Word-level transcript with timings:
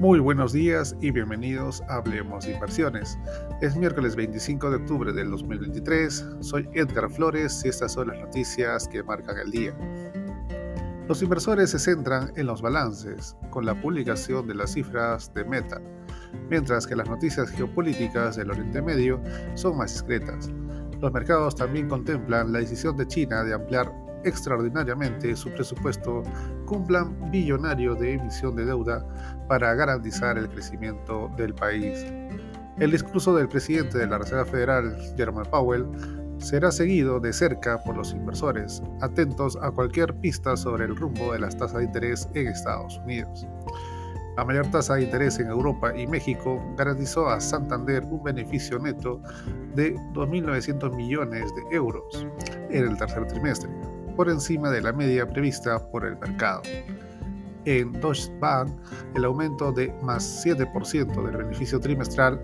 Muy 0.00 0.20
buenos 0.20 0.52
días 0.52 0.94
y 1.00 1.10
bienvenidos 1.10 1.82
a 1.88 1.96
Hablemos 1.96 2.44
de 2.44 2.52
Inversiones. 2.52 3.18
Es 3.60 3.74
miércoles 3.74 4.14
25 4.14 4.70
de 4.70 4.76
octubre 4.76 5.12
del 5.12 5.28
2023. 5.28 6.24
Soy 6.38 6.68
Edgar 6.72 7.10
Flores 7.10 7.62
y 7.64 7.68
estas 7.68 7.94
son 7.94 8.06
las 8.06 8.20
noticias 8.20 8.86
que 8.86 9.02
marcan 9.02 9.36
el 9.38 9.50
día. 9.50 9.76
Los 11.08 11.20
inversores 11.20 11.70
se 11.70 11.80
centran 11.80 12.32
en 12.36 12.46
los 12.46 12.62
balances, 12.62 13.36
con 13.50 13.66
la 13.66 13.74
publicación 13.80 14.46
de 14.46 14.54
las 14.54 14.74
cifras 14.74 15.34
de 15.34 15.44
Meta, 15.44 15.80
mientras 16.48 16.86
que 16.86 16.94
las 16.94 17.08
noticias 17.08 17.50
geopolíticas 17.50 18.36
del 18.36 18.52
Oriente 18.52 18.80
Medio 18.80 19.20
son 19.54 19.78
más 19.78 19.94
discretas. 19.94 20.48
Los 21.00 21.12
mercados 21.12 21.56
también 21.56 21.88
contemplan 21.88 22.52
la 22.52 22.60
decisión 22.60 22.96
de 22.96 23.08
China 23.08 23.42
de 23.42 23.52
ampliar 23.52 23.92
extraordinariamente 24.24 25.34
su 25.36 25.50
presupuesto 25.50 26.22
con 26.66 26.86
plan 26.86 27.30
billonario 27.30 27.94
de 27.94 28.14
emisión 28.14 28.56
de 28.56 28.64
deuda 28.64 29.06
para 29.48 29.74
garantizar 29.74 30.38
el 30.38 30.48
crecimiento 30.48 31.30
del 31.36 31.54
país. 31.54 32.04
El 32.78 32.92
discurso 32.92 33.34
del 33.34 33.48
presidente 33.48 33.98
de 33.98 34.06
la 34.06 34.18
Reserva 34.18 34.44
Federal, 34.44 34.96
Jerome 35.16 35.44
Powell, 35.46 35.86
será 36.38 36.70
seguido 36.70 37.18
de 37.18 37.32
cerca 37.32 37.78
por 37.82 37.96
los 37.96 38.12
inversores, 38.12 38.82
atentos 39.00 39.58
a 39.60 39.70
cualquier 39.70 40.14
pista 40.14 40.56
sobre 40.56 40.84
el 40.84 40.96
rumbo 40.96 41.32
de 41.32 41.40
las 41.40 41.56
tasas 41.56 41.78
de 41.78 41.84
interés 41.84 42.28
en 42.34 42.46
Estados 42.46 42.98
Unidos. 43.04 43.46
La 44.36 44.44
mayor 44.44 44.70
tasa 44.70 44.94
de 44.94 45.02
interés 45.02 45.40
en 45.40 45.48
Europa 45.48 45.92
y 45.96 46.06
México 46.06 46.62
garantizó 46.76 47.28
a 47.28 47.40
Santander 47.40 48.04
un 48.04 48.22
beneficio 48.22 48.78
neto 48.78 49.20
de 49.74 49.96
2.900 50.14 50.94
millones 50.94 51.52
de 51.56 51.76
euros 51.76 52.24
en 52.70 52.86
el 52.86 52.96
tercer 52.96 53.26
trimestre, 53.26 53.68
por 54.18 54.28
encima 54.28 54.68
de 54.68 54.82
la 54.82 54.92
media 54.92 55.28
prevista 55.28 55.78
por 55.92 56.04
el 56.04 56.16
mercado. 56.16 56.62
En 57.66 57.92
Deutsche 57.92 58.32
Bank, 58.40 58.68
el 59.14 59.24
aumento 59.24 59.70
de 59.70 59.94
más 60.02 60.44
7% 60.44 61.24
del 61.24 61.36
beneficio 61.36 61.78
trimestral 61.78 62.40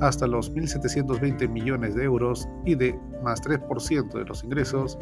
hasta 0.00 0.26
los 0.26 0.52
1.720 0.52 1.48
millones 1.48 1.94
de 1.94 2.02
euros 2.02 2.48
y 2.64 2.74
de 2.74 2.98
más 3.22 3.40
3% 3.42 4.12
de 4.12 4.24
los 4.24 4.42
ingresos 4.42 4.98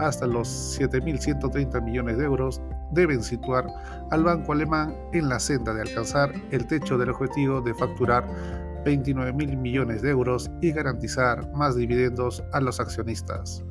hasta 0.00 0.26
los 0.26 0.78
7.130 0.78 1.82
millones 1.82 2.18
de 2.18 2.24
euros 2.24 2.60
deben 2.92 3.22
situar 3.22 3.66
al 4.10 4.22
banco 4.22 4.52
alemán 4.52 4.94
en 5.14 5.30
la 5.30 5.40
senda 5.40 5.72
de 5.72 5.80
alcanzar 5.80 6.30
el 6.50 6.66
techo 6.66 6.98
del 6.98 7.08
objetivo 7.08 7.62
de 7.62 7.72
facturar 7.72 8.26
29.000 8.84 9.56
millones 9.56 10.02
de 10.02 10.10
euros 10.10 10.50
y 10.60 10.72
garantizar 10.72 11.50
más 11.54 11.74
dividendos 11.74 12.44
a 12.52 12.60
los 12.60 12.80
accionistas. 12.80 13.64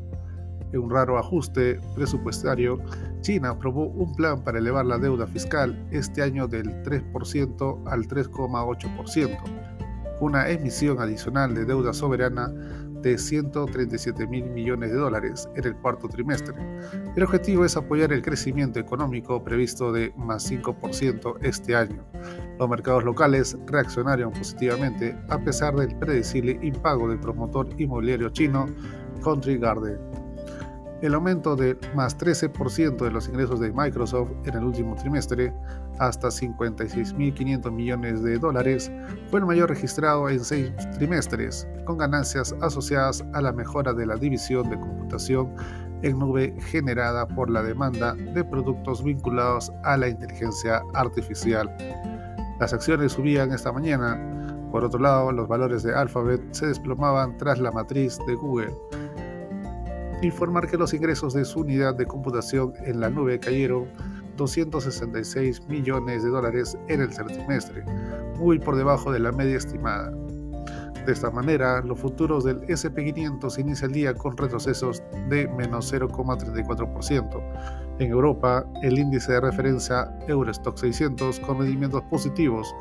En 0.74 0.80
un 0.80 0.90
raro 0.90 1.20
ajuste 1.20 1.80
presupuestario, 1.96 2.80
China 3.22 3.52
aprobó 3.52 3.86
un 3.86 4.16
plan 4.16 4.44
para 4.44 4.58
elevar 4.58 4.88
la 4.88 4.98
deuda 4.98 5.28
fiscal 5.28 5.88
este 5.92 6.24
año 6.24 6.48
del 6.48 6.66
3% 6.84 7.84
al 7.86 8.08
3,8%, 8.08 9.38
una 10.20 10.50
emisión 10.50 11.00
adicional 11.00 11.54
de 11.54 11.66
deuda 11.66 11.94
soberana 11.94 12.52
de 13.04 13.18
137 13.20 14.26
mil 14.28 14.46
millones 14.46 14.90
de 14.92 14.98
dólares 14.98 15.48
en 15.56 15.66
el 15.66 15.76
cuarto 15.76 16.08
trimestre. 16.08 16.56
El 17.16 17.24
objetivo 17.24 17.66
es 17.66 17.78
apoyar 17.78 18.12
el 18.12 18.24
crecimiento 18.24 18.80
económico 18.80 19.44
previsto 19.44 19.92
de 19.92 20.12
más 20.18 20.50
5% 20.50 21.38
este 21.42 21.76
año. 21.76 22.04
Los 22.58 22.68
mercados 22.68 23.04
locales 23.04 23.58
reaccionaron 23.68 24.32
positivamente 24.32 25.16
a 25.30 25.38
pesar 25.38 25.76
del 25.76 25.96
predecible 26.00 26.58
impago 26.64 27.10
del 27.10 27.20
promotor 27.20 27.70
inmobiliario 27.78 28.30
chino 28.30 28.66
Country 29.22 29.58
Garden 29.58 30.23
el 31.04 31.14
aumento 31.16 31.58
de 31.58 31.78
más 31.94 32.18
13% 32.18 32.96
de 32.96 33.12
los 33.12 33.28
ingresos 33.28 33.60
de 33.60 33.74
Microsoft 33.74 34.32
en 34.46 34.56
el 34.56 34.64
último 34.64 34.96
trimestre, 34.96 35.54
hasta 36.00 36.30
56.500 36.30 37.72
millones 37.72 38.24
de 38.24 38.40
dólares, 38.40 38.90
fue 39.30 39.42
el 39.42 39.46
mayor 39.46 39.68
registrado 39.68 40.30
en 40.30 40.40
seis 40.40 40.72
trimestres, 40.98 41.68
con 41.84 41.98
ganancias 41.98 42.56
asociadas 42.62 43.22
a 43.34 43.42
la 43.42 43.52
mejora 43.52 43.92
de 43.92 44.06
la 44.06 44.16
división 44.16 44.70
de 44.70 44.80
computación 44.80 45.54
en 46.04 46.20
nube 46.20 46.56
generada 46.72 47.28
por 47.28 47.50
la 47.50 47.62
demanda 47.64 48.14
de 48.14 48.44
productos 48.46 49.04
vinculados 49.04 49.74
a 49.84 49.98
la 49.98 50.08
inteligencia 50.08 50.82
artificial. 50.94 51.70
Las 52.62 52.72
acciones 52.72 53.12
subían 53.12 53.52
esta 53.52 53.74
mañana. 53.74 54.18
Por 54.72 54.86
otro 54.86 55.02
lado, 55.02 55.34
los 55.34 55.50
valores 55.50 55.84
de 55.84 55.94
Alphabet 55.94 56.42
se 56.52 56.68
desplomaban 56.68 57.36
tras 57.38 57.60
la 57.60 57.72
matriz 57.72 58.18
de 58.26 58.36
Google 58.36 58.74
informar 60.24 60.68
que 60.68 60.78
los 60.78 60.94
ingresos 60.94 61.34
de 61.34 61.46
su 61.46 61.62
unidad 61.62 61.96
de 61.96 62.06
computación 62.06 62.74
en 62.86 63.00
la 63.00 63.10
nube 63.10 63.40
cayeron 63.40 63.88
266 64.38 65.68
millones 65.68 66.24
de 66.24 66.30
dólares 66.30 66.78
en 66.88 67.02
el 67.02 67.10
trimestre, 67.10 67.84
muy 68.38 68.60
por 68.60 68.76
debajo 68.76 69.12
de 69.12 69.20
la 69.20 69.32
media 69.32 69.58
estimada. 69.58 70.12
De 71.06 71.12
esta 71.12 71.30
manera, 71.30 71.82
los 71.82 72.00
futuros 72.00 72.46
del 72.46 72.62
SP500 72.62 73.60
inician 73.60 73.90
el 73.90 73.96
día 73.96 74.14
con 74.14 74.38
retrocesos 74.38 75.04
de 75.30 75.50
menos 75.50 75.94
0,34%. 75.94 77.44
En 78.00 78.10
Europa, 78.10 78.66
el 78.84 78.98
índice 78.98 79.34
de 79.34 79.42
referencia 79.42 80.10
Eurostock 80.28 80.78
600 80.78 81.42
con 81.42 81.60
rendimientos 81.60 82.04
positivos, 82.04 82.74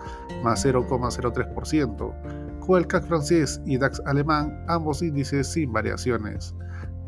más 0.44 0.64
0,03%, 0.64 2.60
con 2.60 2.78
el 2.78 2.86
CAC 2.86 3.06
francés 3.06 3.60
y 3.66 3.76
DAX 3.76 4.00
alemán, 4.06 4.64
ambos 4.68 5.02
índices 5.02 5.48
sin 5.48 5.72
variaciones. 5.72 6.54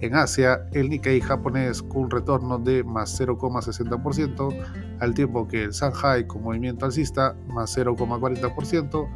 En 0.05 0.15
Asia, 0.15 0.69
el 0.73 0.91
Nikkei 0.91 1.19
japonés 1.23 1.83
con 1.83 2.03
un 2.03 2.11
retorno 2.11 2.59
de 2.59 2.85
más 2.85 3.19
0,60%, 3.19 4.55
al 5.01 5.15
tiempo 5.15 5.49
que 5.49 5.63
el 5.63 5.71
Shanghai 5.71 6.27
con 6.27 6.43
movimiento 6.43 6.85
alcista 6.85 7.35
más 7.49 7.75
0,40% 7.75 9.09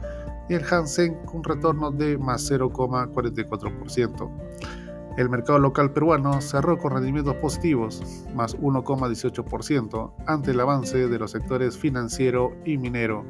y 0.49 0.55
el 0.55 0.65
Hansen 0.65 1.15
con 1.27 1.37
un 1.41 1.45
retorno 1.45 1.91
de 1.91 2.17
más 2.17 2.51
0,44%. 2.51 4.31
El 5.19 5.29
mercado 5.29 5.59
local 5.59 5.93
peruano 5.93 6.41
cerró 6.41 6.79
con 6.79 6.93
rendimientos 6.93 7.35
positivos, 7.35 8.25
más 8.35 8.57
1,18%, 8.57 10.15
ante 10.27 10.53
el 10.53 10.61
avance 10.61 11.07
de 11.07 11.19
los 11.19 11.33
sectores 11.33 11.77
financiero 11.77 12.57
y 12.65 12.79
minero. 12.79 13.27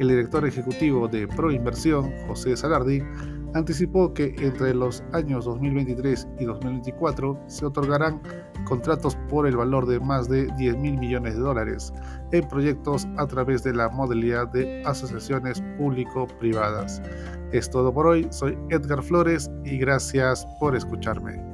El 0.00 0.08
director 0.08 0.44
ejecutivo 0.44 1.06
de 1.06 1.28
Proinversión, 1.28 2.10
José 2.26 2.56
Salardi, 2.56 3.00
anticipó 3.54 4.12
que 4.14 4.34
entre 4.38 4.74
los 4.74 5.02
años 5.12 5.44
2023 5.44 6.28
y 6.38 6.44
2024 6.44 7.38
se 7.46 7.66
otorgarán 7.66 8.20
contratos 8.64 9.16
por 9.28 9.46
el 9.46 9.56
valor 9.56 9.86
de 9.86 10.00
más 10.00 10.28
de 10.28 10.46
10 10.56 10.76
mil 10.76 10.98
millones 10.98 11.34
de 11.34 11.40
dólares 11.40 11.92
en 12.32 12.46
proyectos 12.48 13.06
a 13.16 13.26
través 13.26 13.62
de 13.62 13.74
la 13.74 13.88
modalidad 13.88 14.48
de 14.48 14.82
asociaciones 14.84 15.62
público-privadas. 15.78 17.02
Es 17.52 17.68
todo 17.70 17.92
por 17.92 18.06
hoy, 18.06 18.28
soy 18.30 18.56
Edgar 18.70 19.02
Flores 19.02 19.50
y 19.64 19.78
gracias 19.78 20.46
por 20.58 20.76
escucharme. 20.76 21.49